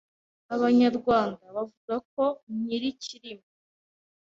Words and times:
Abanyarwanda 0.55 1.45
bavuga 1.55 1.95
ko 2.13 2.23
nyir’ikirimi 2.63 3.47